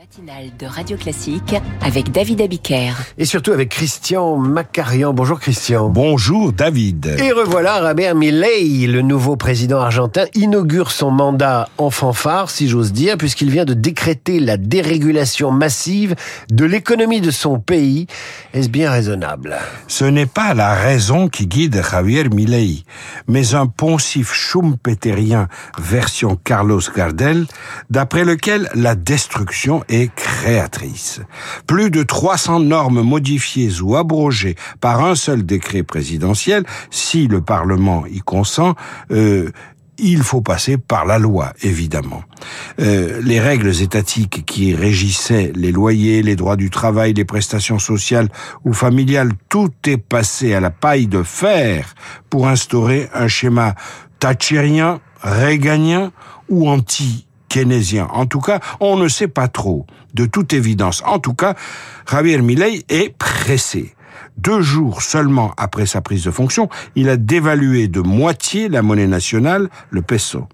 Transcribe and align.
matinale 0.00 0.50
de 0.58 0.64
Radio 0.64 0.96
Classique 0.96 1.54
avec 1.82 2.10
David 2.10 2.40
Abiker. 2.40 2.94
Et 3.18 3.26
surtout 3.26 3.52
avec 3.52 3.68
Christian 3.68 4.38
Macarian. 4.38 5.12
Bonjour 5.12 5.38
Christian. 5.38 5.90
Bonjour 5.90 6.54
David. 6.54 7.16
Et 7.18 7.32
revoilà 7.32 7.86
Robert 7.86 8.14
Milei, 8.14 8.86
le 8.86 9.02
nouveau 9.02 9.36
président 9.36 9.78
argentin, 9.78 10.24
inaugure 10.32 10.90
son 10.90 11.10
mandat 11.10 11.68
en 11.76 11.90
fanfare, 11.90 12.48
si 12.48 12.66
j'ose 12.66 12.94
dire, 12.94 13.18
puisqu'il 13.18 13.50
vient 13.50 13.66
de 13.66 13.74
décréter 13.74 14.40
la 14.40 14.56
dérégulation 14.56 15.50
massive 15.50 16.14
de 16.50 16.64
l'économie 16.64 17.20
de 17.20 17.30
son 17.30 17.58
pays. 17.58 18.06
Est-ce 18.54 18.70
bien 18.70 18.90
raisonnable? 18.90 19.58
Ce 19.86 20.06
n'est 20.06 20.24
pas 20.24 20.54
la 20.54 20.72
raison 20.72 21.28
qui 21.28 21.46
guide 21.46 21.82
Javier 21.90 22.26
Milei, 22.30 22.84
mais 23.28 23.54
un 23.54 23.66
poncif 23.66 24.32
schumpeterien 24.32 25.48
version 25.78 26.38
Carlos 26.42 26.80
Gardel, 26.96 27.44
d'après 27.90 28.24
lequel 28.24 28.70
la 28.74 28.94
destruction 28.94 29.84
est 29.90 30.14
créatrice. 30.14 31.20
Plus 31.66 31.90
de 31.90 32.02
300 32.02 32.60
normes 32.60 33.02
modifiées 33.02 33.80
ou 33.82 33.96
abrogées 33.96 34.54
par 34.80 35.04
un 35.04 35.14
seul 35.14 35.44
décret 35.44 35.82
présidentiel, 35.82 36.64
si 36.90 37.26
le 37.26 37.42
Parlement 37.42 38.06
y 38.06 38.20
consent, 38.20 38.74
euh, 39.10 39.50
il 39.98 40.22
faut 40.22 40.40
passer 40.40 40.78
par 40.78 41.04
la 41.04 41.18
loi, 41.18 41.52
évidemment. 41.62 42.22
Euh, 42.80 43.20
les 43.22 43.38
règles 43.38 43.82
étatiques 43.82 44.46
qui 44.46 44.74
régissaient 44.74 45.52
les 45.54 45.72
loyers, 45.72 46.22
les 46.22 46.36
droits 46.36 46.56
du 46.56 46.70
travail, 46.70 47.12
les 47.12 47.24
prestations 47.24 47.78
sociales 47.78 48.28
ou 48.64 48.72
familiales, 48.72 49.32
tout 49.48 49.72
est 49.86 49.98
passé 49.98 50.54
à 50.54 50.60
la 50.60 50.70
paille 50.70 51.06
de 51.06 51.22
fer 51.22 51.94
pour 52.30 52.48
instaurer 52.48 53.10
un 53.12 53.28
schéma 53.28 53.74
thatchérien, 54.20 55.00
réganien 55.22 56.12
ou 56.48 56.68
anti 56.68 57.26
keynésien. 57.50 58.08
En 58.12 58.24
tout 58.24 58.40
cas, 58.40 58.60
on 58.80 58.96
ne 58.96 59.08
sait 59.08 59.28
pas 59.28 59.48
trop, 59.48 59.84
de 60.14 60.24
toute 60.24 60.54
évidence. 60.54 61.02
En 61.04 61.18
tout 61.18 61.34
cas, 61.34 61.54
Javier 62.10 62.40
Milei 62.40 62.84
est 62.88 63.14
pressé. 63.18 63.94
Deux 64.38 64.62
jours 64.62 65.02
seulement 65.02 65.52
après 65.58 65.84
sa 65.84 66.00
prise 66.00 66.24
de 66.24 66.30
fonction, 66.30 66.70
il 66.94 67.10
a 67.10 67.18
dévalué 67.18 67.88
de 67.88 68.00
moitié 68.00 68.70
la 68.70 68.80
monnaie 68.80 69.06
nationale, 69.06 69.68
le 69.90 70.00
peso. 70.00 70.48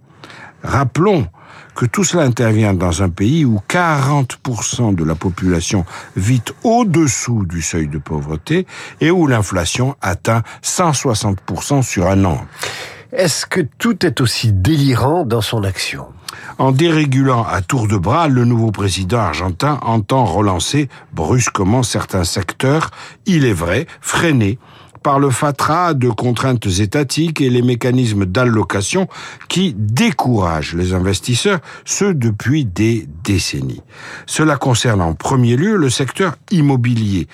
Rappelons 0.64 1.28
que 1.76 1.84
tout 1.84 2.02
cela 2.02 2.24
intervient 2.24 2.72
dans 2.72 3.02
un 3.02 3.10
pays 3.10 3.44
où 3.44 3.60
40% 3.68 4.94
de 4.94 5.04
la 5.04 5.14
population 5.14 5.84
vit 6.16 6.42
au-dessous 6.64 7.44
du 7.44 7.60
seuil 7.60 7.86
de 7.86 7.98
pauvreté 7.98 8.66
et 9.00 9.10
où 9.10 9.26
l'inflation 9.26 9.94
atteint 10.00 10.42
160% 10.64 11.82
sur 11.82 12.06
un 12.08 12.24
an. 12.24 12.40
Est-ce 13.12 13.46
que 13.46 13.60
tout 13.78 14.04
est 14.04 14.20
aussi 14.20 14.52
délirant 14.52 15.24
dans 15.24 15.40
son 15.40 15.62
action? 15.62 16.06
En 16.58 16.72
dérégulant 16.72 17.44
à 17.44 17.62
tour 17.62 17.86
de 17.86 17.96
bras, 17.96 18.28
le 18.28 18.44
nouveau 18.44 18.72
président 18.72 19.18
argentin 19.18 19.78
entend 19.82 20.24
relancer 20.24 20.88
brusquement 21.12 21.82
certains 21.82 22.24
secteurs, 22.24 22.90
il 23.26 23.44
est 23.44 23.52
vrai, 23.52 23.86
freinés 24.00 24.58
par 25.04 25.20
le 25.20 25.30
fatras 25.30 25.94
de 25.94 26.08
contraintes 26.08 26.66
étatiques 26.66 27.40
et 27.40 27.48
les 27.48 27.62
mécanismes 27.62 28.26
d'allocation 28.26 29.06
qui 29.48 29.72
découragent 29.78 30.74
les 30.74 30.94
investisseurs, 30.94 31.60
ce 31.84 32.06
depuis 32.06 32.64
des 32.64 33.06
décennies. 33.22 33.82
Cela 34.26 34.56
concerne 34.56 35.00
en 35.00 35.14
premier 35.14 35.56
lieu 35.56 35.76
le 35.76 35.90
secteur 35.90 36.34
immobilier, 36.50 37.28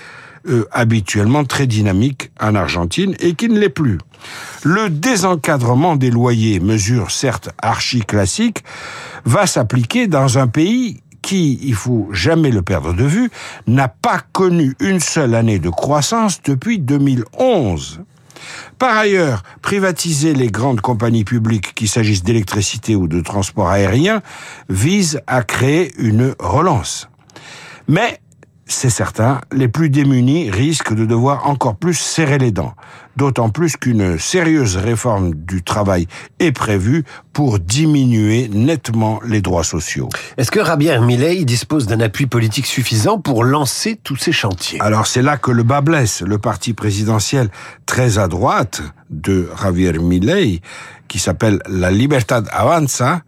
euh, 0.49 0.67
habituellement 0.73 1.45
très 1.45 1.67
dynamique 1.67 2.31
en 2.41 2.55
Argentine 2.55 3.15
et 3.21 3.35
qui 3.35 3.49
ne 3.49 3.59
l'est 3.59 3.69
plus. 3.69 3.99
Le 4.65 4.91
désencadrement 4.91 5.97
des 5.97 6.11
loyers, 6.11 6.61
mesure 6.61 7.11
certes 7.11 7.51
archi-classique, 7.61 8.65
va 9.25 9.47
s'appliquer 9.47 10.07
dans 10.07 10.39
un 10.39 10.49
pays 10.49 11.01
qui, 11.23 11.61
il 11.63 11.75
faut 11.75 12.09
jamais 12.13 12.51
le 12.51 12.63
perdre 12.63 12.93
de 12.93 13.05
vue, 13.05 13.31
n'a 13.67 13.89
pas 13.89 14.21
connu 14.33 14.75
une 14.81 15.01
seule 15.01 15.35
année 15.35 15.59
de 15.59 15.71
croissance 15.71 16.43
depuis 16.43 16.79
2011. 16.79 18.01
Par 18.79 18.97
ailleurs, 18.97 19.43
privatiser 19.63 20.35
les 20.35 20.51
grandes 20.51 20.81
compagnies 20.81 21.25
publiques, 21.25 21.75
qu'il 21.75 21.89
s'agisse 21.89 22.25
d'électricité 22.25 22.97
ou 22.97 23.07
de 23.07 23.21
transport 23.21 23.69
aérien, 23.69 24.23
vise 24.69 25.21
à 25.29 25.43
créer 25.43 25.93
une 25.99 26.35
relance. 26.41 27.09
Mais 27.89 28.21
c'est 28.73 28.91
certain, 28.91 29.41
les 29.53 29.69
plus 29.69 29.91
démunis 29.91 30.51
risquent 30.51 30.95
de 30.95 31.05
devoir 31.05 31.49
encore 31.49 31.77
plus 31.77 31.95
serrer 31.95 32.39
les 32.39 32.51
dents. 32.51 32.75
D'autant 33.17 33.51
plus 33.51 33.77
qu'une 33.77 34.19
sérieuse 34.19 34.77
réforme 34.77 35.35
du 35.35 35.63
travail 35.63 36.07
est 36.39 36.53
prévue 36.53 37.05
pour 37.33 37.59
diminuer 37.59 38.49
nettement 38.49 39.21
les 39.27 39.43
droits 39.43 39.65
sociaux. 39.65 40.09
Est-ce 40.39 40.51
que 40.51 40.65
Javier 40.65 40.99
Milei 41.01 41.45
dispose 41.45 41.87
d'un 41.87 42.01
appui 42.01 42.27
politique 42.27 42.67
suffisant 42.67 43.19
pour 43.19 43.45
lancer 43.45 44.01
tous 44.03 44.17
ces 44.17 44.33
chantiers? 44.33 44.81
Alors 44.81 45.07
c'est 45.07 45.23
là 45.23 45.37
que 45.37 45.51
le 45.51 45.63
bas 45.63 45.83
blesse. 45.83 46.23
Le 46.23 46.39
parti 46.39 46.73
présidentiel 46.73 47.51
très 47.85 48.19
à 48.19 48.29
droite 48.29 48.83
de 49.11 49.51
Javier 49.63 49.93
Milei, 49.99 50.63
qui 51.09 51.19
s'appelle 51.19 51.61
la 51.69 51.91
Libertad 51.91 52.49
Avanza, 52.51 53.21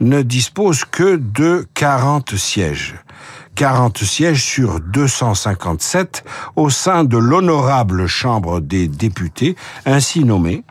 ne 0.00 0.22
dispose 0.22 0.84
que 0.84 1.16
de 1.16 1.64
40 1.74 2.34
sièges. 2.34 2.96
40 3.58 4.04
sièges 4.04 4.44
sur 4.44 4.78
257 4.78 6.22
au 6.54 6.70
sein 6.70 7.02
de 7.02 7.18
l'honorable 7.18 8.06
Chambre 8.06 8.60
des 8.60 8.86
députés, 8.86 9.56
ainsi 9.84 10.22
nommée, 10.22 10.62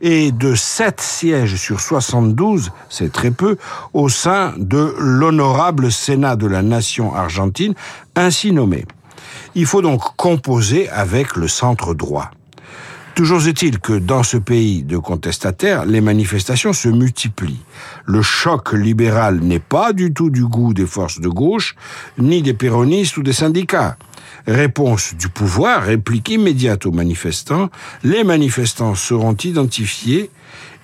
et 0.00 0.32
de 0.32 0.56
7 0.56 1.00
sièges 1.00 1.54
sur 1.54 1.80
72, 1.80 2.72
c'est 2.88 3.12
très 3.12 3.30
peu, 3.30 3.58
au 3.92 4.08
sein 4.08 4.54
de 4.56 4.92
l'honorable 4.98 5.92
Sénat 5.92 6.34
de 6.34 6.48
la 6.48 6.62
nation 6.62 7.14
argentine, 7.14 7.74
ainsi 8.16 8.50
nommé. 8.50 8.86
Il 9.54 9.66
faut 9.66 9.80
donc 9.80 10.02
composer 10.16 10.90
avec 10.90 11.36
le 11.36 11.46
centre 11.46 11.94
droit. 11.94 12.32
Toujours 13.14 13.46
est-il 13.46 13.78
que 13.78 13.92
dans 13.92 14.22
ce 14.22 14.38
pays 14.38 14.84
de 14.84 14.96
contestataires, 14.96 15.84
les 15.84 16.00
manifestations 16.00 16.72
se 16.72 16.88
multiplient. 16.88 17.60
Le 18.06 18.22
choc 18.22 18.72
libéral 18.72 19.40
n'est 19.40 19.58
pas 19.58 19.92
du 19.92 20.14
tout 20.14 20.30
du 20.30 20.46
goût 20.46 20.72
des 20.72 20.86
forces 20.86 21.20
de 21.20 21.28
gauche, 21.28 21.76
ni 22.16 22.40
des 22.40 22.54
péronistes 22.54 23.18
ou 23.18 23.22
des 23.22 23.34
syndicats. 23.34 23.98
Réponse 24.46 25.14
du 25.14 25.28
pouvoir, 25.28 25.82
réplique 25.82 26.30
immédiate 26.30 26.86
aux 26.86 26.90
manifestants, 26.90 27.68
les 28.02 28.24
manifestants 28.24 28.94
seront 28.94 29.36
identifiés 29.44 30.30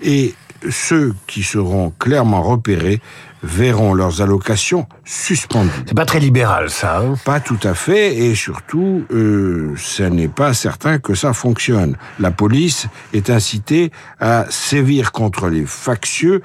et 0.02 0.34
ceux 0.70 1.14
qui 1.26 1.42
seront 1.42 1.90
clairement 1.98 2.42
repérés 2.42 3.00
verront 3.43 3.94
leurs 3.94 4.22
allocations 4.22 4.87
suspendues. 5.04 5.71
C'est 5.87 5.94
pas 5.94 6.04
très 6.04 6.21
libéral, 6.21 6.71
ça. 6.71 6.99
Hein 6.99 7.15
pas 7.25 7.41
tout 7.41 7.59
à 7.62 7.75
fait, 7.75 8.16
et 8.16 8.34
surtout, 8.34 9.04
euh, 9.10 9.75
ce 9.76 10.03
n'est 10.03 10.28
pas 10.28 10.54
certain 10.54 10.99
que 10.99 11.15
ça 11.15 11.32
fonctionne. 11.32 11.97
La 12.19 12.31
police 12.31 12.87
est 13.12 13.31
incitée 13.31 13.91
à 14.21 14.47
sévir 14.50 15.12
contre 15.12 15.49
les 15.49 15.65
factieux. 15.66 16.43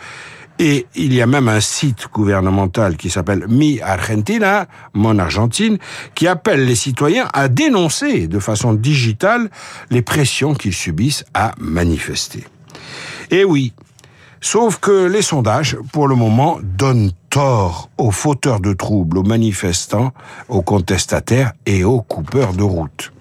Et 0.60 0.86
il 0.96 1.14
y 1.14 1.22
a 1.22 1.26
même 1.26 1.50
un 1.50 1.60
site 1.60 2.08
gouvernemental 2.14 2.96
qui 2.96 3.10
s'appelle 3.10 3.48
Mi 3.50 3.82
Argentina, 3.82 4.68
Mon 4.94 5.18
Argentine, 5.18 5.80
qui 6.14 6.28
appelle 6.28 6.66
les 6.66 6.76
citoyens 6.76 7.28
à 7.34 7.48
dénoncer 7.48 8.28
de 8.28 8.38
façon 8.38 8.74
digitale 8.74 9.50
les 9.90 10.04
pressions 10.04 10.54
qu'ils 10.54 10.74
subissent 10.74 11.26
à 11.34 11.54
manifester. 11.58 12.46
Et 13.32 13.44
oui, 13.44 13.74
Sauf 14.44 14.78
que 14.78 15.08
les 15.08 15.22
sondages, 15.22 15.78
pour 15.94 16.10
le 16.10 16.16
moment, 16.16 16.60
donnent 16.62 17.14
tort 17.30 17.90
aux 17.98 18.12
fauteurs 18.12 18.60
de 18.60 18.74
troubles, 18.74 19.20
aux 19.20 19.24
manifestants, 19.24 20.12
aux 20.50 20.62
contestataires 20.62 21.54
et 21.66 21.86
aux 21.86 22.02
coupeurs 22.02 22.52
de 22.52 22.62
route. 22.62 23.14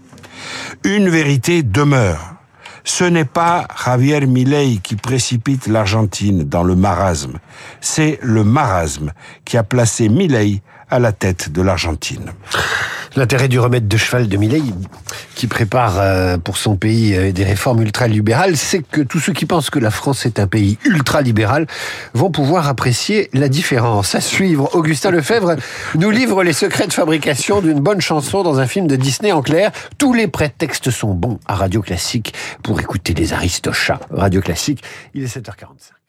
Une 0.83 1.09
vérité 1.09 1.62
demeure. 1.62 2.34
Ce 2.83 3.05
n'est 3.05 3.25
pas 3.25 3.69
Javier 3.84 4.27
Milei 4.27 4.81
qui 4.83 4.97
précipite 4.97 5.69
l'Argentine 5.69 6.43
dans 6.43 6.65
le 6.65 6.75
marasme. 6.75 7.39
C'est 7.81 8.19
le 8.21 8.43
marasme 8.43 9.12
qui 9.44 9.56
a 9.56 9.62
placé 9.62 10.09
Milei 10.09 10.60
à 10.91 10.99
la 10.99 11.12
tête 11.12 11.53
de 11.53 11.62
l'Argentine. 11.62 12.33
L'intérêt 13.14 13.48
du 13.48 13.60
remède 13.60 13.88
de 13.88 13.97
cheval 13.98 14.26
de 14.26 14.36
Millet, 14.38 14.62
qui 15.34 15.47
prépare 15.47 15.98
euh, 15.98 16.38
pour 16.38 16.56
son 16.56 16.76
pays 16.76 17.14
euh, 17.14 17.30
des 17.30 17.44
réformes 17.44 17.82
ultralibérales, 17.82 18.56
c'est 18.56 18.82
que 18.82 19.03
tous 19.03 19.20
ceux 19.20 19.34
qui 19.34 19.44
pensent 19.44 19.68
que 19.68 19.78
la 19.78 19.91
France 19.91 20.24
est 20.24 20.41
un 20.41 20.47
pays 20.47 20.78
ultralibéral 20.84 21.66
vont 22.14 22.30
pouvoir 22.30 22.68
apprécier 22.68 23.28
la 23.34 23.48
différence. 23.48 24.14
À 24.14 24.20
suivre, 24.20 24.74
Augustin 24.74 25.10
Lefebvre 25.10 25.56
nous 25.94 26.10
livre 26.10 26.42
les 26.42 26.54
secrets 26.54 26.86
de 26.86 26.92
fabrication 26.92 27.60
d'une 27.60 27.80
bonne 27.80 28.00
chanson 28.00 28.42
dans 28.42 28.59
un 28.60 28.66
film 28.66 28.86
de 28.86 28.97
Disney 28.97 29.30
en 29.30 29.42
clair. 29.42 29.72
Tous 29.98 30.15
les 30.15 30.26
prétextes 30.26 30.91
sont 30.91 31.12
bons 31.12 31.38
à 31.47 31.54
Radio 31.54 31.82
Classique 31.82 32.32
pour 32.62 32.80
écouter 32.80 33.12
les 33.12 33.34
Aristochats. 33.34 34.00
Radio 34.10 34.41
Classique, 34.41 34.82
il 35.15 35.22
est 35.22 35.36
7h45. 35.36 36.02